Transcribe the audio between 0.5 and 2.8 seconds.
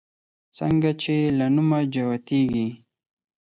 څنگه چې يې له نومه جوتېږي